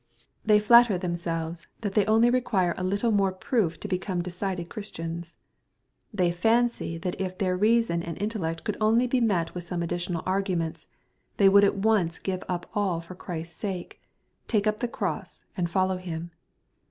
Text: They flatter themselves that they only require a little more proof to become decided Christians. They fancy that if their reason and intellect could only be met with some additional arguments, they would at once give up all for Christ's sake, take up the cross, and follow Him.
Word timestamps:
They 0.43 0.57
flatter 0.59 0.97
themselves 0.97 1.67
that 1.81 1.93
they 1.93 2.07
only 2.07 2.31
require 2.31 2.73
a 2.75 2.83
little 2.83 3.11
more 3.11 3.31
proof 3.31 3.79
to 3.81 3.87
become 3.87 4.23
decided 4.23 4.67
Christians. 4.67 5.35
They 6.11 6.31
fancy 6.31 6.97
that 6.97 7.21
if 7.21 7.37
their 7.37 7.55
reason 7.55 8.01
and 8.01 8.19
intellect 8.19 8.63
could 8.63 8.77
only 8.81 9.05
be 9.05 9.21
met 9.21 9.53
with 9.53 9.63
some 9.63 9.83
additional 9.83 10.23
arguments, 10.25 10.87
they 11.37 11.49
would 11.49 11.63
at 11.63 11.75
once 11.77 12.17
give 12.17 12.43
up 12.49 12.67
all 12.73 12.99
for 12.99 13.13
Christ's 13.13 13.55
sake, 13.55 14.01
take 14.47 14.65
up 14.65 14.79
the 14.79 14.87
cross, 14.87 15.43
and 15.55 15.69
follow 15.69 15.97
Him. 15.97 16.31